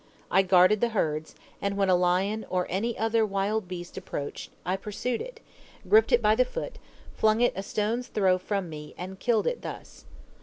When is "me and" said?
8.67-9.19